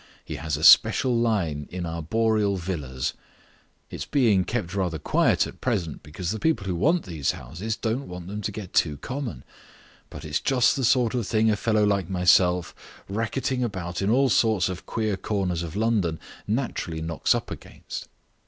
[0.25, 3.13] He has a special line in arboreal villas.
[3.91, 8.07] It's being kept rather quiet at present, because the people who want these houses don't
[8.07, 9.43] want them to get too common.
[10.09, 12.73] But it's just the sort of thing a fellow like myself,
[13.07, 18.07] racketing about in all sorts of queer corners of London, naturally knocks up against."